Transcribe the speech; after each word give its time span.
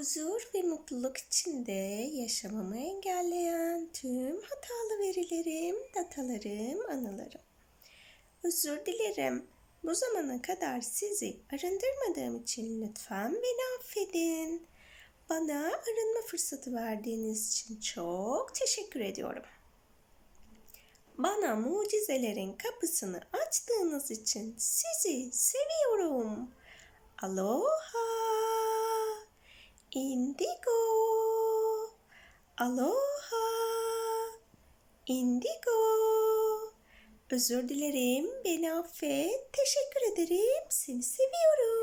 huzur 0.00 0.50
ve 0.54 0.62
mutluluk 0.62 1.18
içinde 1.18 1.72
yaşamamı 2.12 2.76
engelleyen 2.76 3.88
tüm 3.92 4.42
hatalı 4.42 4.98
verilerim, 4.98 5.76
datalarım, 5.94 6.90
anılarım. 6.90 7.40
Özür 8.44 8.86
dilerim. 8.86 9.46
Bu 9.84 9.94
zamana 9.94 10.42
kadar 10.42 10.80
sizi 10.80 11.36
arındırmadığım 11.52 12.42
için 12.42 12.82
lütfen 12.82 13.32
beni 13.34 13.78
affedin. 13.78 14.66
Bana 15.30 15.58
arınma 15.58 16.26
fırsatı 16.26 16.74
verdiğiniz 16.74 17.52
için 17.52 17.80
çok 17.80 18.54
teşekkür 18.54 19.00
ediyorum. 19.00 19.42
Bana 21.18 21.56
mucizelerin 21.56 22.52
kapısını 22.52 23.20
açtığınız 23.32 24.10
için 24.10 24.54
sizi 24.58 25.32
seviyorum. 25.32 26.50
Aloha. 27.22 27.79
Indigo. 29.92 30.70
Aloha. 32.56 33.46
Indigo. 35.06 35.80
Özür 37.30 37.68
dilerim. 37.68 38.26
Beni 38.44 38.72
affet. 38.74 39.52
Teşekkür 39.52 40.12
ederim. 40.12 40.64
Seni 40.68 41.02
seviyorum. 41.02 41.79